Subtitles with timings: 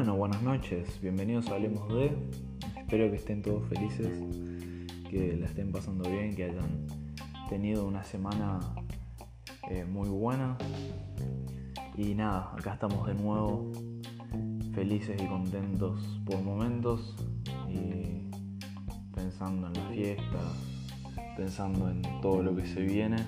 [0.00, 2.16] Bueno, buenas noches, bienvenidos a Hablemos de.
[2.78, 4.08] Espero que estén todos felices,
[5.10, 6.86] que la estén pasando bien, que hayan
[7.50, 8.60] tenido una semana
[9.68, 10.56] eh, muy buena.
[11.98, 13.70] Y nada, acá estamos de nuevo,
[14.72, 17.14] felices y contentos por momentos
[17.68, 18.30] y
[19.14, 20.40] pensando en la fiesta,
[21.36, 23.18] pensando en todo lo que se viene.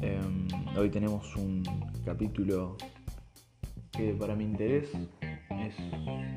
[0.00, 0.48] Em,
[0.78, 1.62] hoy tenemos un
[2.06, 2.78] capítulo
[3.96, 4.90] que para mi interés
[5.50, 5.74] es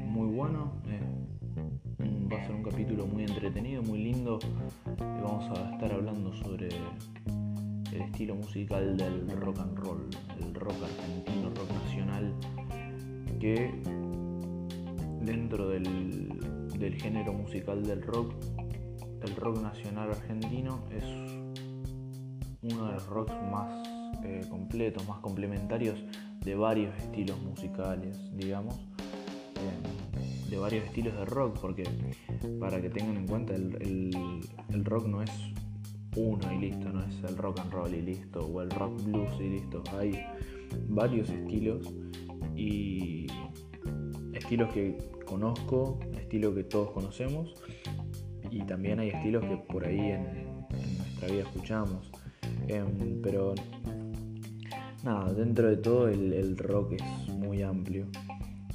[0.05, 0.73] muy bueno.
[0.87, 4.39] Eh, va a ser un capítulo muy entretenido, muy lindo.
[4.97, 11.49] vamos a estar hablando sobre el estilo musical del rock and roll, el rock argentino,
[11.49, 12.33] rock nacional,
[13.39, 13.71] que
[15.21, 16.29] dentro del,
[16.77, 18.33] del género musical del rock,
[19.23, 21.03] el rock nacional argentino es
[22.61, 23.87] uno de los rocks más
[24.23, 26.03] eh, completos, más complementarios
[26.47, 31.83] de varios estilos musicales, digamos, eh, de varios estilos de rock, porque
[32.57, 35.31] para que tengan en cuenta, el, rock no es
[36.15, 39.29] uno y listo, no es el rock and roll y listo, o el rock blues
[39.41, 40.23] y listo, hay
[40.87, 41.93] varios estilos
[42.55, 43.27] y
[44.33, 47.55] estilos que conozco, estilos que todos conocemos
[48.49, 50.65] y también hay estilos que por ahí en,
[50.97, 52.09] nuestra vida escuchamos.
[52.69, 53.53] Em, pero
[55.03, 58.07] nada, dentro de todo el, rock es muy amplio.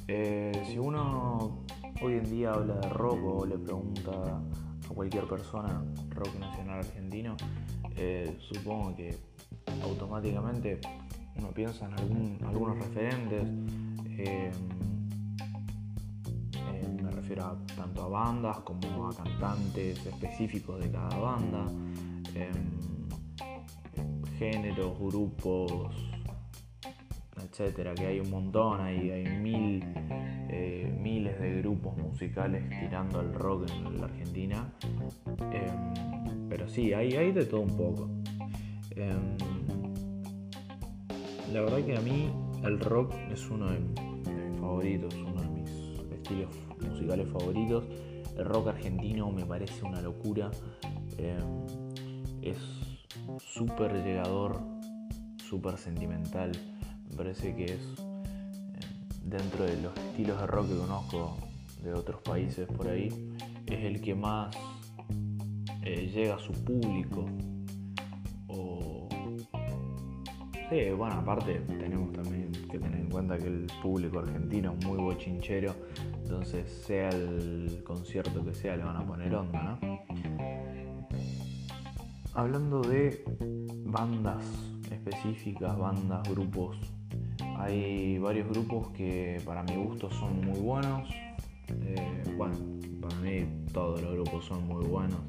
[0.07, 1.63] Eh, si uno
[2.01, 7.35] hoy en día habla de rock o le pregunta a cualquier persona rock nacional argentino,
[7.95, 9.15] eh, supongo que
[9.81, 10.79] automáticamente
[11.35, 13.47] uno piensa en algunos referentes.
[14.17, 14.51] Eh,
[17.01, 21.65] me refiero a, tanto a bandas como a cantantes específicos de cada banda,
[24.37, 26.12] géneros, grupos,
[27.53, 29.83] etcétera, que hay un montón, hay, hay mil,
[30.49, 34.73] eh, miles de grupos musicales tirando al rock en la Argentina.
[35.51, 38.09] Em, pero sí, hay, hay de todo un poco.
[38.95, 39.37] Em,
[41.53, 42.31] la verdad que a mí
[42.63, 45.69] el rock es uno de, mis favoritos, uno de mis
[46.11, 46.49] estilos
[46.81, 47.85] musicales favoritos.
[48.35, 50.49] El rock argentino me parece una locura.
[51.19, 51.65] Em,
[52.41, 52.57] es
[53.37, 54.59] súper llegador,
[55.37, 56.51] súper sentimental
[57.13, 58.79] me parece que es eh,
[59.23, 61.37] dentro de los estilos de rock que conozco
[61.83, 63.35] de otros países por ahí,
[63.67, 64.55] es el que más
[65.83, 67.25] eh, llega a su público.
[68.47, 69.07] O
[70.69, 74.97] sí, bueno, aparte tenemos también que tener en cuenta que el público argentino es muy
[74.97, 75.75] bochinchero,
[76.23, 79.99] entonces sea el concierto que sea le van a poner onda, ¿no?
[82.33, 83.23] Hablando de
[83.85, 84.43] bandas
[84.89, 86.77] específicas, bandas, grupos
[87.63, 91.09] hay varios grupos que para mi gusto son muy buenos.
[91.69, 92.55] Eh, bueno,
[93.01, 95.19] para mí todos los grupos son muy buenos.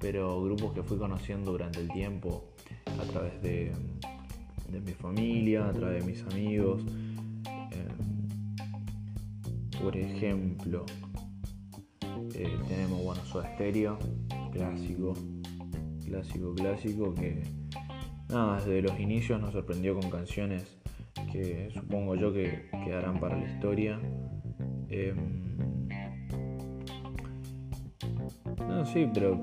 [0.00, 2.44] Pero grupos que fui conociendo durante el tiempo
[2.86, 3.72] a través de,
[4.70, 6.82] mi familia, a través de mis amigos.
[7.72, 7.88] Eh,
[9.82, 10.86] por ejemplo,
[12.34, 13.98] eh, tenemos bueno, Soda Stereo,
[14.52, 15.12] clásico,
[16.06, 17.42] clásico, clásico, que
[18.30, 20.77] nada, desde los inicios nos sorprendió con canciones
[21.32, 24.00] que supongo yo que quedarán para la historia.
[24.88, 25.88] Em,
[28.66, 29.42] no, sí, pero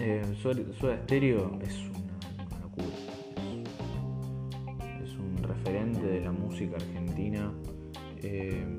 [0.00, 2.86] eh, Soda Stereo es una, locura.
[5.02, 7.52] Es, un referente de la música argentina
[8.22, 8.78] em,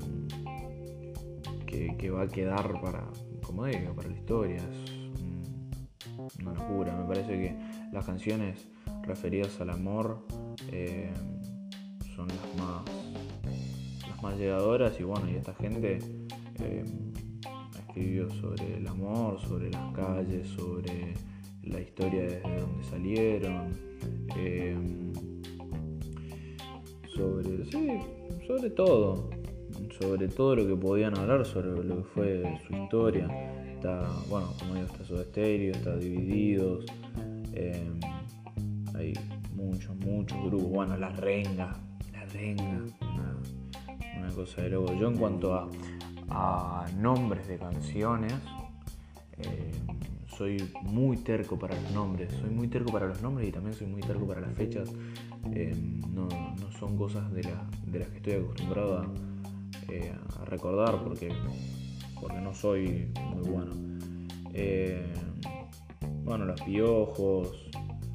[1.66, 3.04] que, va a quedar para,
[3.42, 4.58] como digo, para la historia.
[4.58, 6.96] Es una locura.
[6.96, 7.56] Me parece que
[7.92, 8.70] las canciones
[9.04, 10.26] referidas al amor
[10.72, 11.09] eh,
[12.16, 12.84] son las más,
[14.08, 16.00] las más llegadoras y bueno, y esta gente
[16.62, 16.86] eh,
[17.78, 21.14] escribió sobre el amor, sobre las calles, sobre
[21.64, 23.73] la historia desde donde salieron,
[24.38, 24.78] eh,
[27.16, 28.00] sobre, sí,
[28.47, 29.29] sobre todo,
[30.00, 33.28] sobre todo lo que podían hablar, sobre lo que fue su historia.
[33.73, 36.85] Está, bueno, como digo, está su estéreo, está Divididos,
[38.94, 39.14] hay
[39.59, 40.70] muchos, muchos grupos.
[40.70, 41.76] Bueno, La Renga,
[42.14, 42.85] La Renga,
[44.17, 44.94] una, cosa de loco.
[44.96, 48.34] Yo en cuanto a, nombres de canciones,
[49.38, 49.72] eh,
[50.38, 52.32] soy muy terco para los nombres.
[52.40, 54.90] Soy muy terco para los nombres y también soy muy terco para las fechas.
[55.53, 55.76] Eh,
[56.09, 56.29] no,
[56.79, 59.08] son cosas de, las que estoy acostumbrado a,
[59.90, 60.14] eh,
[60.46, 61.29] recordar porque,
[62.20, 63.73] porque no soy muy bueno.
[66.23, 67.69] bueno, los piojos,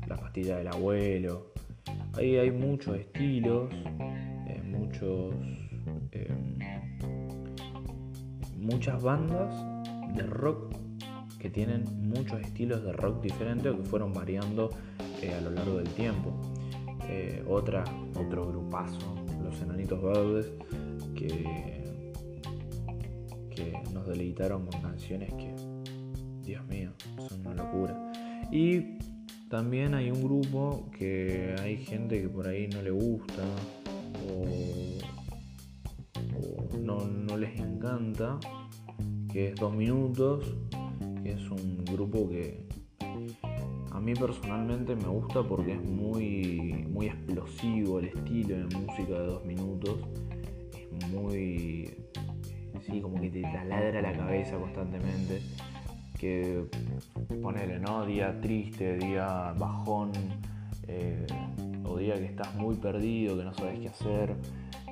[0.07, 1.53] la pastilla del abuelo.
[2.15, 3.71] Ahí hay muchos estilos,
[4.47, 5.35] eh, muchos
[6.13, 6.59] em,
[8.57, 9.55] muchas bandas
[10.15, 10.75] de rock
[11.39, 14.71] que tienen muchos estilos de rock diferentes o que fueron variando
[15.21, 16.33] eh, a lo largo del tiempo.
[17.09, 17.85] Eh, otra,
[18.19, 20.53] otro grupazo, los Enanitos Verdes,
[21.15, 21.85] que,
[23.51, 25.55] que nos deleitaron con canciones que,
[26.43, 26.93] Dios mío,
[27.29, 28.13] son una locura.
[28.51, 28.97] Y
[29.49, 33.43] también hay un grupo que hay gente que por ahí no le gusta
[34.29, 34.99] o,
[36.79, 38.39] no, les encanta,
[39.33, 40.57] que es Dos Minutos,
[41.23, 42.67] que es un grupo que
[43.91, 49.27] a mí personalmente me gusta porque es muy, muy explosivo el estilo de música de
[49.27, 49.99] Dos Minutos.
[50.99, 51.95] Es muy...
[52.87, 55.41] Sí, como que te trasladra la cabeza constantemente
[56.25, 56.65] que
[57.43, 58.07] ponele, ¿no?
[58.07, 60.11] Día triste, día bajón,
[60.89, 61.27] eh,
[61.85, 64.35] o día que estás muy perdido, que no sabes qué hacer,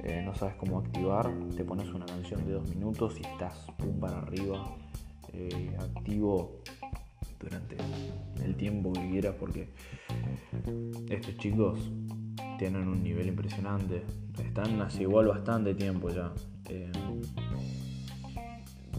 [0.04, 3.98] eh, no sabes cómo activar, te pones una canción de dos minutos y estás pum
[3.98, 4.76] para arriba,
[5.32, 6.60] eh, activo
[7.40, 7.76] durante
[8.44, 9.70] el tiempo que quieras porque
[11.08, 11.90] estos chicos
[12.58, 14.02] tienen un nivel impresionante,
[14.44, 16.30] están hace igual bastante tiempo ya.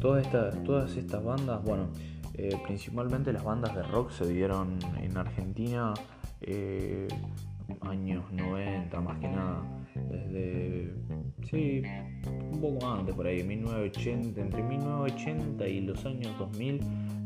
[0.01, 1.89] todas, estas, todas estas bandas, bueno,
[2.35, 5.93] eh, principalmente las bandas de rock se dieron en Argentina
[6.41, 7.07] eh,
[7.81, 9.61] años 90 más que nada.
[10.09, 10.91] Desde,
[11.49, 11.83] sí,
[12.51, 16.79] un poco antes por ahí, 1980, entre 1980 y los años 2000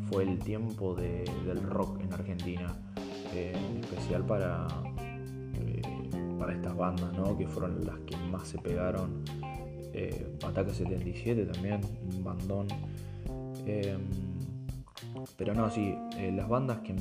[0.10, 2.76] fue el tiempo del rock en Argentina,
[3.34, 4.68] eh, en especial para,
[6.38, 7.38] para estas bandas, ¿no?
[7.38, 9.24] que fueron las que más se pegaron.
[10.46, 11.82] Ataque 77 también,
[12.14, 12.68] un bandón.
[15.36, 16.96] Pero no, sí, eh, las bandas que,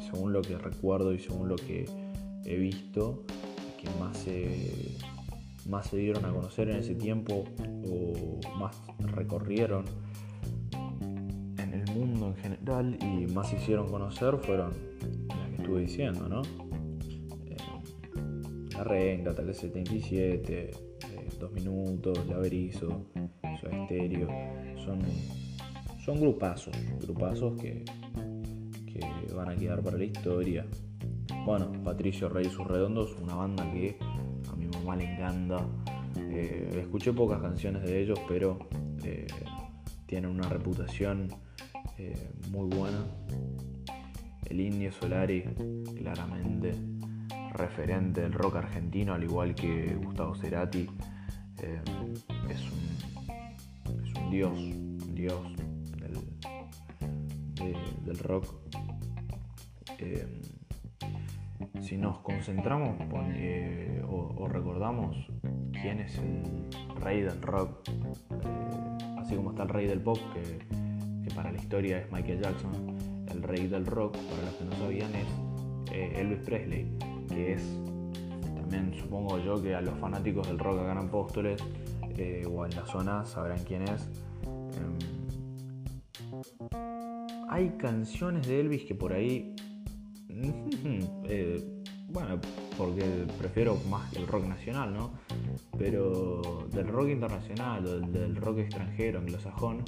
[0.00, 1.86] según lo que recuerdo y según lo que
[2.44, 3.24] he visto,
[3.78, 4.96] que más se,
[5.68, 7.44] más se dieron a conocer en ese tiempo
[7.88, 9.84] o más recorrieron
[11.58, 14.72] en el mundo en general y más se hicieron conocer fueron
[15.28, 16.42] las que estuve diciendo, ¿no?
[17.46, 17.56] Eh,
[18.72, 23.06] la Renga, tal 77, eh, Dos Minutos, Laberizo,
[23.60, 24.28] Soy Estéreo,
[24.84, 25.00] son
[26.10, 27.84] son grupazos, grupazos que,
[28.86, 30.66] que van a quedar para la historia.
[31.46, 33.96] Bueno, Patricio Rey y sus redondos, una banda que
[34.50, 35.64] a mi mamá le encanta.
[36.16, 38.58] Eh, escuché pocas canciones de ellos, pero
[39.04, 39.28] eh,
[40.06, 41.28] tienen una reputación
[41.96, 43.04] eh, muy buena.
[44.46, 45.44] El Indio Solari,
[45.96, 46.74] claramente
[47.52, 50.88] referente del rock argentino, al igual que Gustavo Cerati,
[51.56, 55.40] es, un, es un dios, un dios
[58.04, 58.46] del rock.
[59.98, 60.26] Eh,
[61.80, 62.96] si nos concentramos
[63.34, 65.16] eh, o, recordamos
[65.80, 66.42] quién es el
[67.00, 71.98] rey del rock, eh, así como está el rey del pop, que, para la historia
[71.98, 72.72] es Michael Jackson,
[73.30, 76.98] el rey del rock, para los que no sabían, es Elvis Presley,
[77.28, 77.62] que es
[78.56, 81.62] también supongo yo que a los fanáticos del rock acá en Apóstoles
[82.52, 84.08] o en la zona sabrán quién es.
[87.52, 89.54] Hay canciones de Elvis que por ahí.
[91.32, 91.62] Eh,
[92.08, 92.40] bueno,
[92.76, 93.04] porque
[93.38, 95.12] prefiero más el rock nacional, ¿no?
[95.78, 99.84] Pero del rock internacional o del, rock extranjero, anglosajón,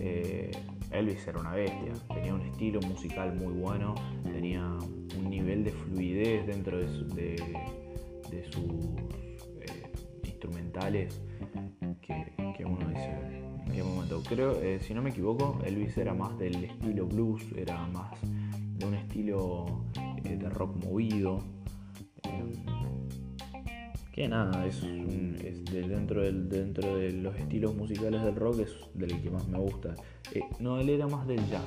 [0.00, 0.50] eh,
[0.90, 1.92] Elvis era una bestia.
[2.12, 4.64] Tenía un estilo musical muy bueno, tenía
[5.18, 7.36] un nivel de fluidez dentro de,
[8.50, 8.74] sus
[9.60, 9.92] eh,
[10.24, 11.20] instrumentales
[14.32, 18.86] Creo, eh, si no me equivoco, Elvis era más del estilo blues, era más de
[18.86, 19.84] un estilo
[20.24, 21.44] eh, de rock movido.
[22.22, 22.50] Em,
[24.10, 24.80] que nada, es,
[25.70, 29.94] dentro, del, dentro de los estilos musicales del rock es del que más me gusta.
[30.32, 31.62] Eh, no, él era más del jazz.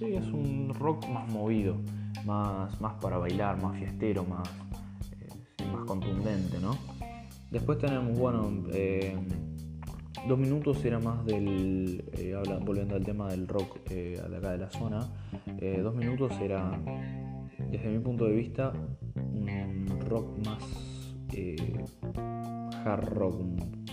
[0.00, 1.76] sí, es un rock más movido,
[2.26, 4.50] más, más para bailar, más fiestero, más,
[5.72, 6.97] más contundente, ¿no?
[7.50, 9.16] Después tenemos, bueno, eh,
[10.28, 14.58] dos minutos era más del, eh, volviendo al tema del rock eh, de acá de
[14.58, 15.08] la zona,
[15.82, 16.78] dos minutos era,
[17.70, 18.72] desde mi punto de vista,
[19.14, 20.62] un rock más
[22.84, 23.84] hard rock, un,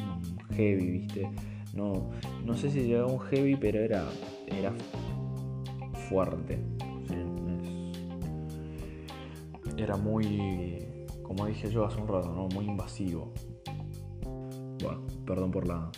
[0.56, 1.30] heavy, ¿viste?
[1.74, 2.10] No,
[2.46, 4.06] no sé si llegaba un heavy, pero era,
[4.48, 4.74] era
[6.10, 6.60] fuerte.
[9.78, 10.75] era muy
[11.27, 12.48] como dije yo hace un rato, ¿no?
[12.50, 13.34] Muy invasivo.
[14.82, 15.91] Bueno, perdón por la,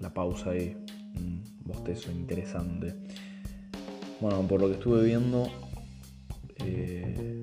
[0.00, 0.76] la, pausa ahí,
[1.16, 2.94] un bostezo interesante.
[4.20, 5.46] Bueno, por lo que estuve viendo,
[6.56, 7.42] eh,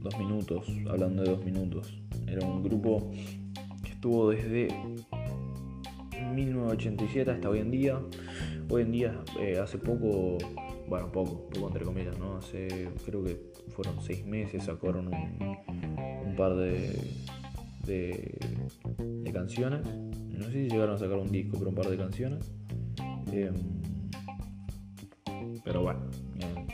[0.00, 2.00] dos minutos, hablando de dos minutos.
[2.26, 3.10] Era un grupo
[3.82, 4.68] que estuvo desde
[6.34, 8.00] 1987 hasta hoy en día.
[8.68, 10.38] Hoy en día, eh, hace poco,
[10.90, 12.38] bueno, poco, poco entre comillas, ¿no?
[12.38, 17.00] Hace, creo que fueron seis meses, sacaron un, par de,
[17.86, 19.86] de, canciones.
[20.28, 22.50] No sé si llegaron a sacar un disco, pero un par de canciones.
[23.30, 23.54] Em,
[25.64, 26.00] pero bueno,
[26.40, 26.66] eh,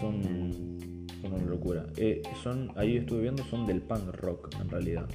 [0.00, 0.76] son
[1.22, 1.86] una locura.
[1.96, 5.08] Eh, son, ahí estuve viendo, son del punk rock en realidad.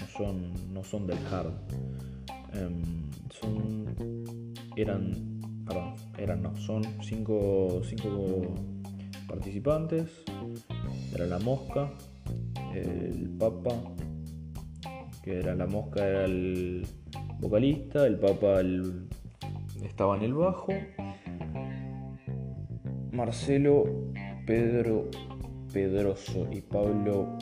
[0.00, 1.52] No son, no son del hard.
[2.54, 2.82] Em,
[3.30, 3.86] son.
[4.74, 5.31] Eran.
[5.66, 6.54] Perdón, eran no.
[6.56, 8.54] Son cinco, cinco
[9.28, 10.24] participantes.
[11.14, 11.90] Era la mosca.
[12.74, 13.74] El papa.
[15.22, 16.86] Que era la mosca, era el
[17.40, 18.06] vocalista.
[18.06, 18.60] El papa
[19.84, 20.72] estaba en el bajo.
[23.12, 23.84] Marcelo,
[24.46, 25.08] Pedro
[25.72, 27.38] Pedroso y Pablo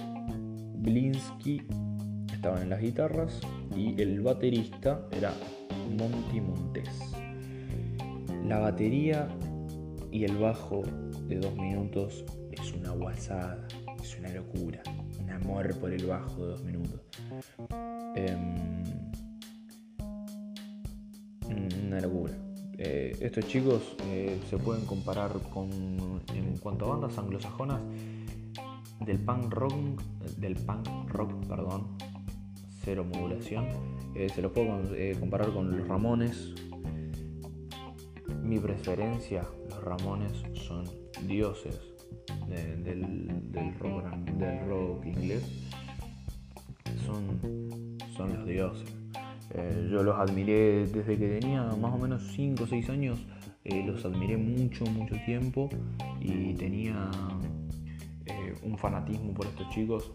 [0.77, 1.63] Blinsky
[2.33, 3.41] estaban en las guitarras
[3.77, 5.33] y el baterista era
[5.99, 6.70] Monty Montes.
[8.51, 9.29] La batería
[10.11, 10.83] y el bajo
[11.29, 13.65] de dos minutos es una guasada,
[14.03, 14.83] es una locura,
[15.21, 17.01] un amor por el bajo de dos minutos.
[18.17, 18.83] Em,
[21.87, 22.33] una locura.
[22.77, 25.71] Eh, estos chicos eh, se pueden comparar con,
[26.35, 27.81] en cuanto a bandas anglosajonas,
[29.07, 30.03] del punk rock,
[30.39, 31.87] del punk rock, perdón,
[32.83, 33.69] cero modulación.
[34.17, 34.77] Eh, se los puedo
[35.21, 36.53] comparar con los Ramones.
[38.51, 40.33] Mi preferencia, los Ramones
[40.67, 40.83] son
[41.29, 41.79] dioses
[42.49, 45.45] del, rock, del rock inglés.
[47.07, 48.93] Son, son los dioses.
[49.55, 53.25] Eh, yo los admiré desde que tenía más o menos 5 o 6 años.
[53.63, 55.69] los admiré mucho, mucho tiempo
[56.21, 57.09] y tenía
[58.65, 60.11] un fanatismo por estos chicos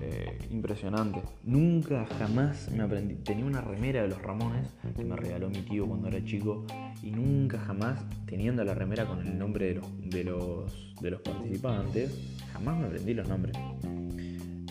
[0.00, 1.20] eh, impresionante.
[1.44, 3.14] Nunca jamás me aprendí.
[3.16, 6.66] Tenía una remera de los Ramones que me regaló mi tío cuando era chico
[7.02, 11.20] y nunca jamás, teniendo la remera con el nombre de los, de los, de los
[11.20, 13.56] participantes, jamás me aprendí los nombres.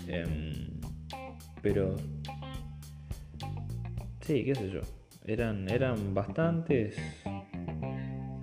[0.07, 0.69] Em,
[1.61, 1.95] pero...
[4.21, 4.81] Sí, qué sé yo.
[5.25, 6.97] Eran, eran bastantes.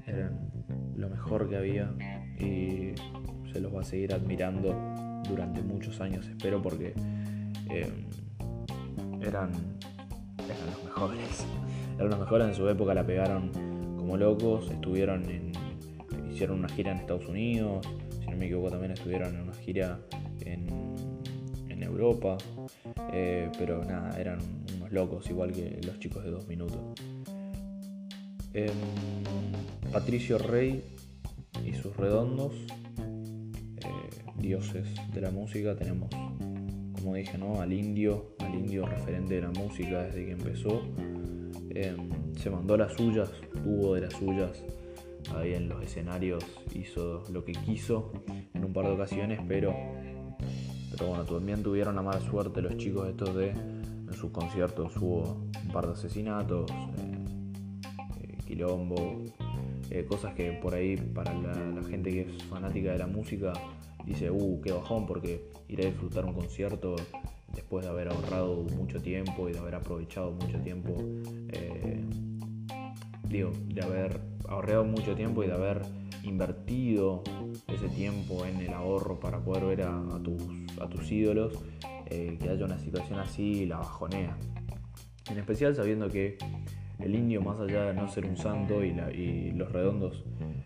[0.07, 0.51] Eran
[0.97, 1.93] lo mejor que había.
[2.39, 2.95] Y
[3.53, 5.02] se los va a seguir admirando
[5.33, 6.95] durante muchos años, espero, porque
[7.71, 7.91] eh,
[9.21, 9.51] eran,
[10.39, 11.47] eran los mejores.
[11.97, 13.53] Eran los mejores en su época, la pegaron
[13.99, 15.53] como locos, estuvieron en,
[16.33, 17.87] hicieron una gira en Estados Unidos,
[18.19, 20.01] si no me equivoco también estuvieron en una gira
[20.41, 20.67] en,
[21.69, 22.39] en Europa,
[23.13, 24.39] eh, pero nada, eran
[24.75, 26.81] unos locos, igual que los chicos de dos minutos.
[28.55, 28.73] Em,
[29.93, 30.83] Patricio Rey
[31.65, 32.53] y sus redondos
[34.43, 35.75] dioses de la música.
[35.75, 36.11] Tenemos,
[37.01, 37.61] como dije, ¿no?
[37.61, 40.83] al indio, al indio referente de la música desde que empezó.
[41.71, 43.31] Em, se mandó las suyas,
[43.65, 44.63] tuvo de las suyas
[45.35, 46.45] ahí en los escenarios,
[46.75, 48.13] hizo lo que quiso
[48.53, 49.75] en un par de ocasiones, pero,
[50.91, 55.47] pero bueno, también tuvieron la mala suerte los chicos estos de en sus conciertos hubo
[55.65, 57.25] un par de asesinatos, eh,
[58.21, 59.23] eh, quilombo,
[59.91, 63.53] eh, cosas que por ahí para la, gente que es fanática de la música
[64.05, 66.97] dice, uh, qué bajón, porque ir a disfrutar un concierto
[67.55, 70.97] después de haber ahorrado mucho tiempo y de haber aprovechado mucho tiempo,
[71.53, 72.01] eh,
[73.29, 75.83] digo, de haber ahorrado mucho tiempo y de haber
[76.23, 77.23] invertido
[77.67, 80.43] ese tiempo en el ahorro para poder ver a, tus,
[80.81, 81.59] a tus, ídolos,
[82.07, 84.37] eh, que haya una situación así la bajonea.
[85.31, 86.39] En especial sabiendo que
[86.99, 90.25] el indio, más allá de no ser un santo y, los redondos,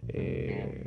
[0.09, 0.85] eh,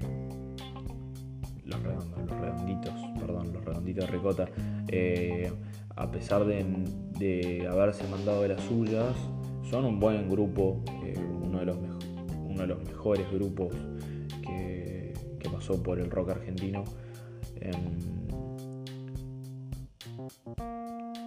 [1.69, 4.49] los redonditos, perdón, los redonditos de ricota,
[4.87, 5.51] eh,
[5.95, 9.15] a pesar de, haberse mandado de las suyas,
[9.69, 11.77] son un buen grupo, eh, uno, de los
[12.45, 13.73] uno de los mejores grupos
[14.41, 15.13] que,
[15.51, 16.83] pasó por el rock argentino.
[17.59, 17.75] Em,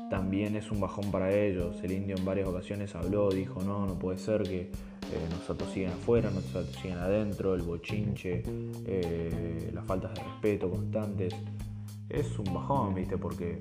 [0.09, 1.83] también es un bajón para ellos.
[1.83, 4.71] El indio en varias ocasiones habló, dijo, no, no puede ser que
[5.11, 8.43] eh, nosotros siguen afuera, nosotros siguen adentro, el bochinche,
[8.87, 11.35] eh, las faltas de respeto constantes.
[12.09, 13.19] Es un bajón, ¿viste?
[13.19, 13.59] Porque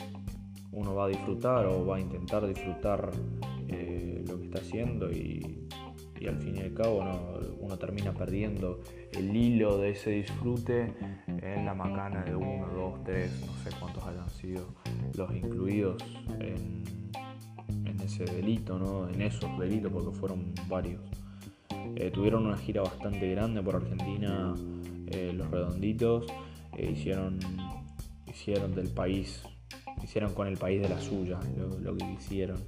[0.71, 3.11] uno va a disfrutar o va a intentar disfrutar
[3.67, 5.67] eh, lo que está haciendo y,
[6.27, 7.03] al fin y al cabo
[7.59, 8.81] uno termina perdiendo
[9.11, 10.93] el hilo de ese disfrute
[11.27, 14.67] en la macana de uno, dos, tres, no sé cuántos hayan sido
[15.15, 16.03] los incluidos
[16.39, 16.83] en
[18.03, 19.09] ese delito, ¿no?
[19.09, 21.01] en esos delitos, porque fueron varios.
[21.95, 24.55] Eh, tuvieron una gira bastante grande por Argentina,
[25.07, 26.25] eh, los redonditos,
[26.77, 27.39] eh, hicieron,
[28.27, 29.43] hicieron del país,
[30.03, 31.39] hicieron con el país de la suya
[31.81, 32.59] lo, que hicieron.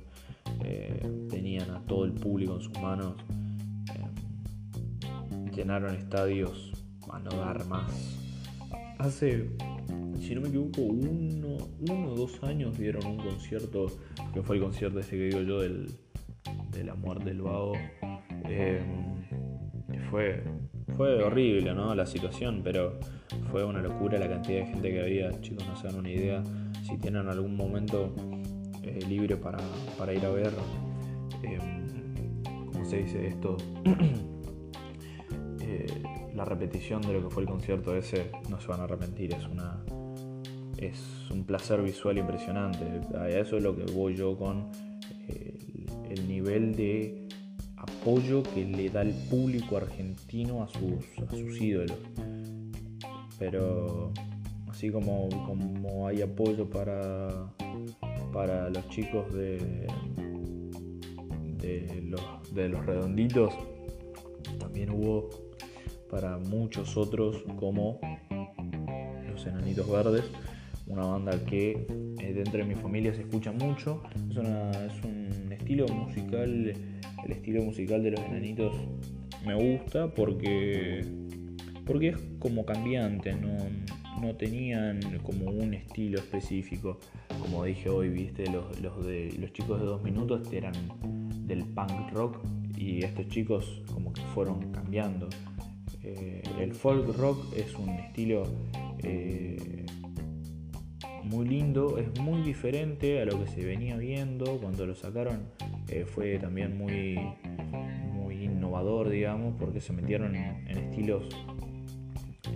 [1.29, 3.15] Tenían a todo el público en sus manos,
[5.55, 6.71] llenaron estadios
[7.11, 8.19] a no dar más.
[8.99, 9.49] Hace,
[10.19, 11.57] si no me equivoco, uno,
[11.89, 13.87] uno o dos años dieron un concierto,
[14.33, 15.87] que fue el concierto ese que digo yo del,
[16.71, 17.73] de la muerte del vago.
[18.45, 18.81] Eh,
[20.09, 20.43] fue,
[20.95, 21.95] fue horrible ¿no?
[21.95, 22.99] la situación, pero
[23.49, 25.41] fue una locura la cantidad de gente que había.
[25.41, 26.43] Chicos, no se dan una idea.
[26.83, 28.13] Si tienen algún momento
[28.83, 29.59] eh, libre para,
[30.13, 30.53] ir a ver,
[31.41, 31.57] eh,
[32.71, 33.57] ¿cómo se dice esto?
[35.65, 36.03] Eh,
[36.35, 39.33] la repetición de lo que fue el concierto ese, no se van a arrepentir.
[39.33, 39.83] Es una
[40.77, 42.85] es un placer visual impresionante.
[43.17, 44.69] A eso es lo que voy yo con
[46.09, 47.22] el nivel de
[47.83, 51.97] apoyo que le da el público argentino a sus, a sus ídolos.
[53.37, 54.11] Pero
[54.69, 57.51] así como, hay apoyo para,
[58.31, 59.87] para los chicos de,
[61.59, 63.53] de, los, redonditos,
[64.59, 65.29] también hubo
[66.09, 67.99] para muchos otros como
[69.29, 70.23] los enanitos verdes,
[70.87, 71.87] una banda que
[72.19, 76.73] eh, dentro de mi familia se escucha mucho, es, es un estilo musical
[77.25, 78.75] el estilo musical de los enanitos
[79.45, 81.05] me gusta porque,
[81.85, 86.97] porque es como cambiante, no, tenían como un estilo específico.
[87.41, 90.73] Como dije hoy, viste, los, los, de, los chicos de dos minutos eran
[91.45, 92.37] del punk rock
[92.77, 95.27] y estos chicos como que fueron cambiando.
[96.03, 98.43] Eh, el folk rock es un estilo
[99.03, 99.85] eh,
[101.23, 105.49] muy lindo, es muy diferente a lo que se venía viendo cuando lo sacaron
[105.93, 107.19] eh, fue también muy,
[108.11, 111.23] muy innovador, digamos, porque se metieron en, estilos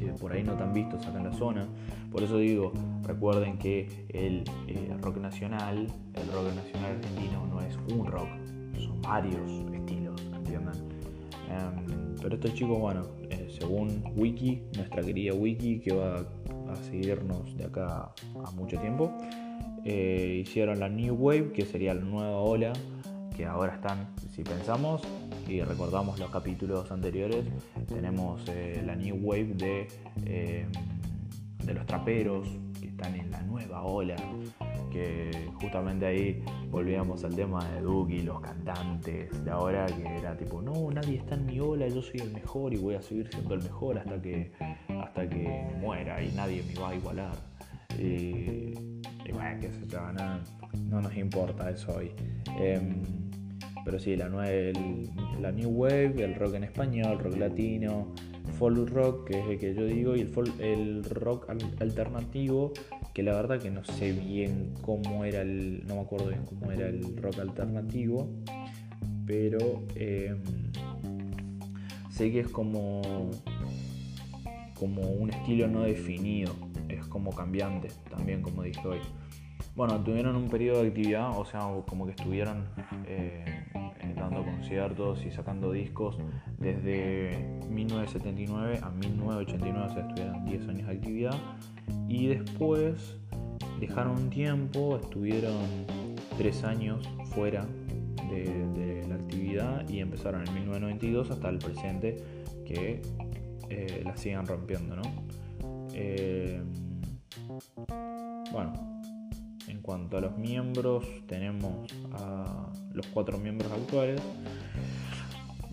[0.01, 1.67] eh, por ahí no tan vistos acá en la zona.
[2.11, 5.85] Por eso digo, recuerden que el eh, rock nacional,
[6.15, 8.27] el rock nacional argentino no es un rock,
[8.79, 10.75] son varios estilos, ¿entiendan?
[11.47, 13.03] Em, pero estos chicos, bueno,
[13.59, 16.25] según Wiki, nuestra querida Wiki, que va
[16.69, 18.11] a seguirnos de acá
[18.43, 19.15] a mucho tiempo,
[19.85, 22.73] hicieron la New Wave, que sería la nueva ola
[23.37, 25.03] que ahora están, si pensamos
[25.47, 27.45] y recordamos los capítulos anteriores,
[27.87, 29.87] tenemos eh, la New Wave de,
[30.25, 30.65] eh,
[31.63, 32.47] de los traperos
[32.79, 34.15] que están en la nueva ola,
[34.91, 40.59] que justamente ahí volvíamos al tema de Duki, los cantantes de ahora, que era tipo,
[40.59, 43.53] no, nadie está en mi ola, yo soy el mejor y voy a seguir siendo
[43.53, 44.51] el mejor hasta que,
[44.99, 47.35] hasta que muera y nadie me va a igualar.
[49.27, 49.99] Y, bueno, qué sé yo,
[50.89, 52.11] no, nos importa eso hoy.
[52.59, 53.01] Em,
[53.83, 58.13] pero sí, la, la New Wave, el rock en español, el rock latino,
[58.57, 62.73] folk rock, que es el que yo digo, y el, el rock alternativo,
[63.13, 66.71] que la verdad que no sé bien cómo era el, no me acuerdo bien cómo
[66.71, 68.29] era el rock alternativo,
[69.25, 70.39] pero em,
[72.09, 73.01] sé que es como,
[74.75, 76.53] como un estilo no definido,
[76.89, 78.99] es como cambiante también, como dije hoy.
[79.75, 82.65] Bueno, tuvieron un periodo de actividad, o sea, como que estuvieron
[83.05, 83.65] eh,
[84.15, 86.17] dando conciertos y sacando discos
[86.57, 91.35] desde 1979 a 1989, o sea, estuvieron 10 años de actividad.
[92.07, 93.17] Y después
[93.79, 95.85] dejaron un tiempo, estuvieron
[96.37, 97.65] 3 años fuera
[98.31, 102.17] de, la actividad y empezaron en 1992 hasta el presente
[102.65, 103.01] que
[103.69, 105.26] eh, la sigan rompiendo, ¿no?
[105.99, 106.61] Eh,
[108.51, 109.01] bueno,
[109.67, 114.21] en cuanto a los miembros, tenemos a los cuatro miembros actuales,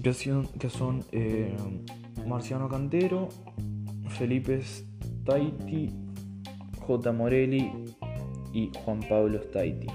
[0.03, 1.55] que son, eh,
[2.27, 3.29] Marciano Cantero,
[4.09, 5.91] Felipe Staiti,
[6.79, 7.13] J.
[7.13, 7.71] Morelli
[8.53, 9.87] y Juan Pablo Staiti.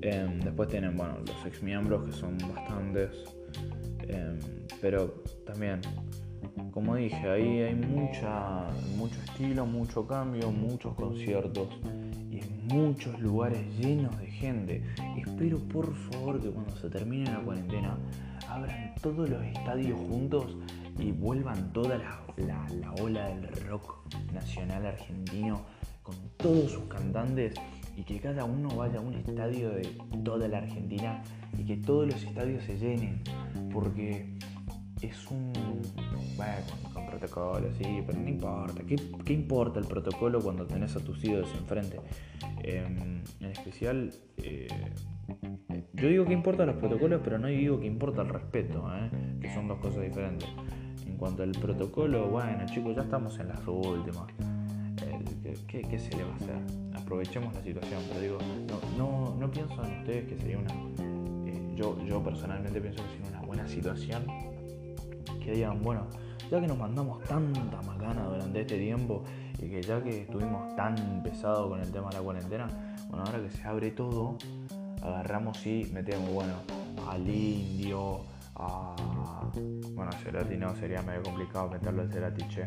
[0.00, 3.10] Em, después tienen bueno, los ex miembros que son bastantes,
[4.06, 4.38] em,
[4.80, 5.80] pero también,
[6.70, 11.68] como dije, ahí hay mucha, mucho estilo, mucho cambio, muchos conciertos
[12.72, 14.82] muchos lugares llenos de gente.
[15.16, 17.98] Espero por favor que cuando se termine la cuarentena
[18.48, 20.56] abran todos los estadios juntos
[20.98, 22.22] y vuelvan toda la,
[23.02, 23.96] ola del rock
[24.32, 25.62] nacional argentino
[26.02, 27.54] con todos sus cantantes
[27.96, 29.82] y que cada uno vaya a un estadio de
[30.24, 31.22] toda la Argentina
[31.58, 33.22] y que todos los estadios se llenen
[33.72, 34.28] porque
[35.06, 35.52] es un...
[36.36, 36.52] Bueno,
[36.92, 38.82] con, protocolo, sí, pero no importa.
[38.86, 42.00] ¿Qué, ¿Qué, importa el protocolo cuando tenés a tus ídolos enfrente?
[42.62, 44.68] Em, en especial, eh,
[45.92, 49.10] yo digo que importan los protocolos, pero no digo que importa el respeto, ¿eh?
[49.40, 50.48] que son dos cosas diferentes.
[51.06, 54.26] En cuanto al protocolo, bueno chicos, ya estamos en las últimas.
[55.68, 56.56] ¿qué, se le va a hacer?
[56.94, 58.38] Aprovechemos la situación, pero digo,
[58.96, 60.72] no, no, pienso en ustedes que sería una...
[61.46, 64.24] Eh, yo, yo personalmente pienso que sería una buena situación
[65.44, 66.06] que digan, bueno,
[66.50, 69.24] ya que nos mandamos tanta macana durante este tiempo
[69.58, 72.68] y que ya que estuvimos tan pesados con el tema de la cuarentena,
[73.08, 74.36] bueno, ahora que se abre todo,
[75.02, 76.54] agarramos y metemos, bueno,
[77.08, 78.22] al indio,
[78.56, 78.94] a...
[79.92, 82.66] Bueno, Cerati no, sería medio complicado meterlo al Cerati, che.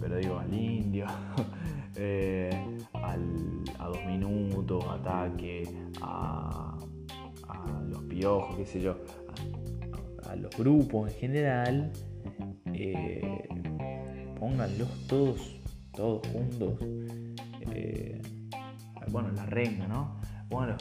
[0.00, 1.06] Pero digo, al indio,
[1.96, 2.50] eh,
[2.92, 5.68] al, a dos minutos, ataque,
[6.00, 6.76] a,
[7.48, 8.96] a los piojos, qué sé yo,
[10.32, 11.92] a, los grupos en general,
[12.72, 13.48] eh,
[14.38, 15.60] pónganlos todos,
[15.94, 16.74] todos juntos.
[17.72, 18.20] Eh,
[19.10, 20.16] bueno, la reina, ¿no?
[20.48, 20.76] Bueno,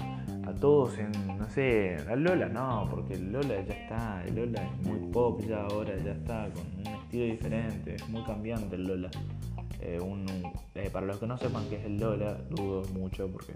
[0.45, 4.99] a todos en, no sé, a Lola no, porque Lola ya está, Lola es muy
[5.11, 9.09] pop ya ahora, ya está con un estilo diferente, es muy cambiante el Lola.
[9.79, 9.99] Eh,
[10.75, 13.53] eh, para los que no sepan qué es el Lola, dudo mucho porque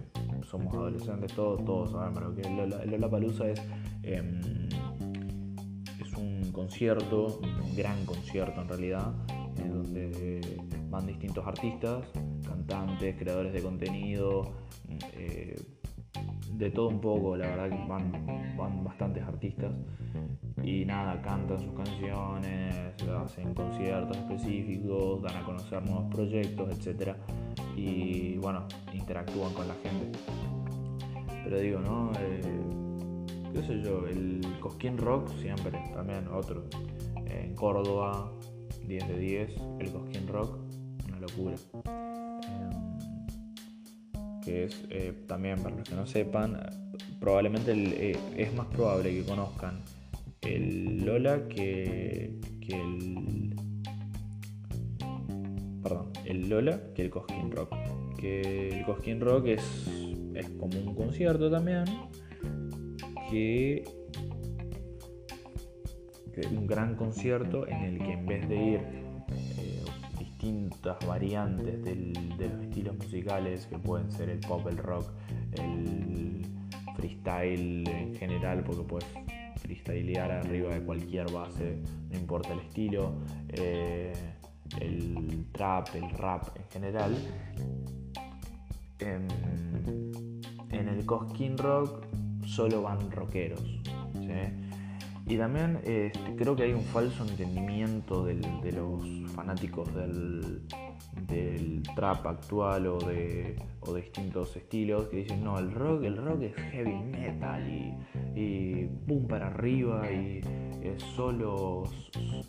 [0.49, 2.81] somos adolescentes, todos, todos sabemos lo que el Lola.
[2.81, 3.61] El Lola Palusa es,
[4.03, 4.84] em, un
[6.55, 9.13] concierto, un gran concierto en realidad,
[9.57, 10.41] donde
[10.89, 12.05] van distintos artistas,
[12.47, 14.53] cantantes, creadores de contenido,
[15.13, 15.55] eh,
[16.51, 19.73] de todo un poco, la verdad que van, van bastantes artistas
[20.63, 27.15] y nada, cantan sus canciones, hacen conciertos específicos, dan a conocer nuevos proyectos, etc.
[27.75, 30.17] Y bueno, interactúan con la gente.
[31.43, 32.11] Pero digo, ¿no?
[32.19, 32.84] Eh,
[33.55, 36.65] qué sé yo, el Cosquín Rock siempre, también otro.
[37.25, 38.31] En Córdoba,
[38.85, 40.57] 10 de 10, el Cosquín Rock,
[41.07, 41.55] una locura
[44.43, 46.59] que es eh, también para los que no sepan,
[47.19, 49.79] probablemente eh, es más probable que conozcan
[50.41, 53.55] el Lola que, el.
[55.81, 57.73] Perdón, el Lola que el Cosquín Rock.
[58.19, 59.87] Que el Cosquín Rock es,
[60.35, 61.85] es como un concierto también.
[63.29, 63.83] Que
[66.51, 68.81] un gran concierto en el que en vez de ir
[70.19, 75.09] distintas variantes de los estilos musicales que pueden ser el pop, el rock,
[75.53, 76.45] el
[76.95, 79.07] freestyle en general, porque puedes
[79.61, 81.77] freestylear arriba de cualquier base,
[82.09, 83.13] no importa el estilo,
[83.49, 84.13] eh,
[84.79, 87.15] el trap, el rap en general.
[88.99, 89.27] En,
[90.71, 92.05] el Cosquín Rock
[92.45, 93.63] solo van rockeros.
[95.27, 100.61] Y también este, creo que hay un falso entendimiento de los fanáticos del,
[101.95, 103.55] trap actual o de,
[103.95, 107.63] distintos estilos que dicen, no, el rock, el rock es heavy metal
[108.35, 110.41] y, boom para arriba y
[110.83, 111.83] es solo,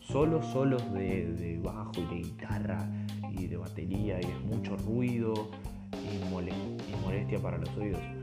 [0.01, 2.89] solo solos de, bajo y de guitarra
[3.31, 5.49] y de batería y es mucho ruido
[5.93, 8.16] y, y molestia para los oídos.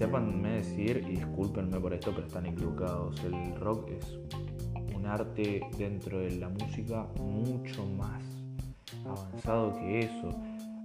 [0.00, 3.22] Sépanme decir, y discúlpenme por esto, pero están equivocados.
[3.22, 4.18] El rock es
[4.96, 8.22] un arte dentro de la música mucho más
[9.04, 10.30] avanzado que eso.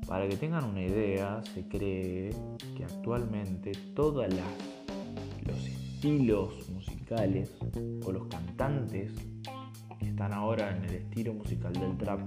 [0.05, 2.31] Para que tengan una idea, se cree
[2.75, 4.27] que actualmente todos
[5.45, 7.55] los estilos musicales
[8.05, 9.13] o los cantantes
[9.97, 12.19] que están ahora en el estilo musical del trap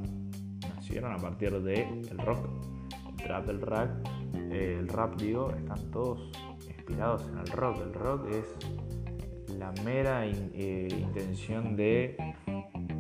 [0.75, 2.49] nacieron a partir del el rock.
[3.11, 4.07] El trap, el rap,
[4.51, 6.33] el rap digo, están todos
[6.89, 7.81] inspirados en el rock.
[7.83, 12.17] El rock es la mera eh, intención de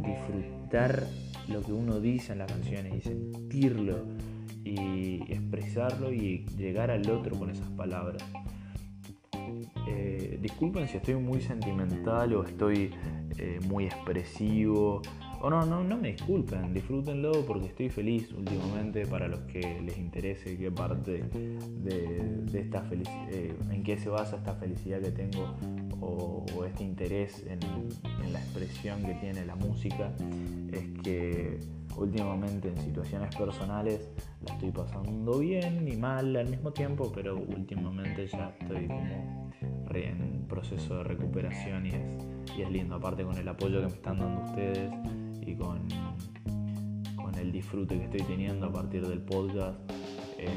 [0.05, 1.07] disfrutar
[1.49, 4.05] lo que uno dice en las canciones y sentirlo
[4.65, 8.23] y expresarlo y llegar al otro con esas palabras.
[9.87, 12.91] Eh, disculpen si estoy muy sentimental o estoy
[13.39, 15.01] eh, muy expresivo
[15.41, 19.97] o no, no, no me disculpen, disfrútenlo porque estoy feliz últimamente para los que les
[19.97, 25.55] interese qué parte de, esta felicidad, eh, en qué se basa esta felicidad que tengo
[26.01, 27.61] o, este interés en,
[28.33, 30.13] la expresión que tiene la música,
[30.71, 31.59] es que
[31.97, 34.11] últimamente en situaciones personales
[34.47, 39.51] la estoy pasando bien y mal al mismo tiempo, pero últimamente ya estoy como
[39.95, 43.95] en proceso de recuperación y es, y es lindo, aparte con el apoyo que me
[43.95, 44.93] están dando ustedes
[45.49, 45.89] y con,
[47.17, 49.79] con el disfrute que estoy teniendo a partir del podcast.
[50.39, 50.49] Eh,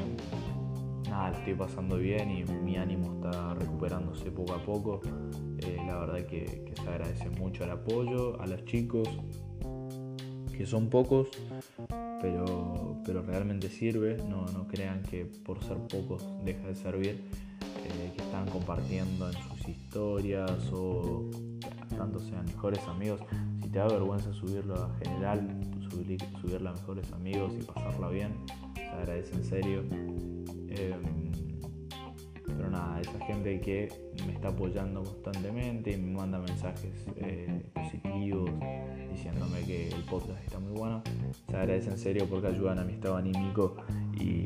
[1.09, 5.01] nada, lo estoy pasando bien y mi ánimo está recuperándose poco a poco.
[5.59, 9.07] Eh, la verdad que, que, se agradece mucho el apoyo a los chicos,
[10.55, 11.29] que son pocos,
[12.21, 14.17] pero, pero realmente sirve.
[14.27, 17.23] No, no crean que por ser pocos deja de servir.
[17.83, 21.29] Eh, que están compartiendo en sus historias o
[21.97, 23.21] tanto sean mejores amigos
[23.71, 25.47] te da vergüenza subirlo a general,
[25.89, 28.33] subirlo a mejores amigos y pasarla bien,
[28.75, 29.83] se agradece en serio.
[30.69, 31.31] Em,
[32.45, 33.89] pero nada, esa gente que
[34.25, 38.51] me está apoyando constantemente y me manda mensajes eh, positivos
[39.11, 41.01] diciéndome que el podcast está muy bueno,
[41.49, 43.77] se agradece en serio porque ayudan a mi estado anímico
[44.19, 44.45] y,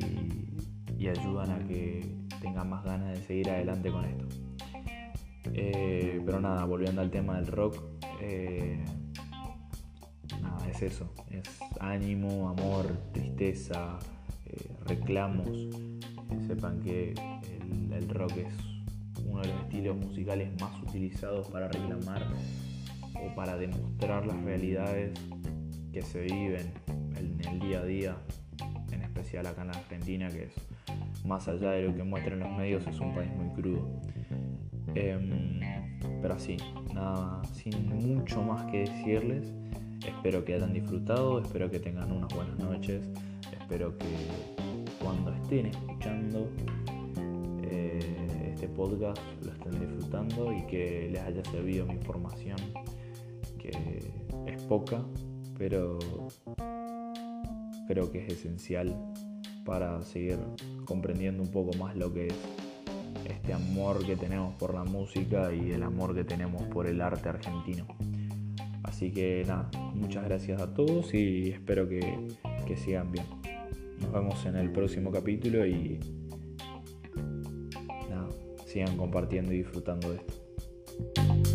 [1.06, 2.04] ayudan a que
[2.42, 4.26] tenga más ganas de seguir adelante con esto.
[5.54, 7.80] Eh, pero nada, volviendo al tema del rock,
[8.20, 8.84] eh,
[10.70, 11.44] es eso, es
[11.80, 13.98] ánimo, amor, tristeza,
[14.86, 15.48] reclamos.
[16.48, 17.14] sepan que
[17.92, 18.54] el rock es
[19.26, 22.28] uno de los estilos musicales más utilizados para reclamar
[23.16, 25.18] o para demostrar las realidades
[25.92, 26.72] que se viven
[27.16, 28.18] en el día a día,
[28.92, 32.86] en especial acá en Argentina, que es más allá de lo que muestran los medios,
[32.88, 34.02] es un país muy crudo.
[34.94, 35.60] Em,
[36.22, 36.58] pero así,
[36.94, 39.54] nada, sin mucho más que decirles,
[40.08, 43.04] espero que hayan disfrutado, espero que tengan unas buenas noches,
[43.52, 44.06] espero que
[45.00, 46.50] cuando estén escuchando
[48.66, 52.58] este podcast lo estén disfrutando y que les haya servido mi información,
[53.60, 54.02] que
[54.48, 55.04] es poca,
[55.58, 56.00] pero
[57.88, 58.96] creo que es esencial
[59.66, 60.40] para seguir
[60.86, 62.36] comprendiendo un poco más lo que es
[63.26, 67.30] este amor que tenemos por la música y el amor que tenemos por el arte
[67.30, 67.86] argentino.
[68.96, 72.30] Así que nada, muchas gracias a todos y espero que,
[72.66, 73.26] que sigan bien.
[74.00, 76.00] Nos vemos en el próximo capítulo y
[78.66, 81.55] sigan compartiendo y disfrutando de esto.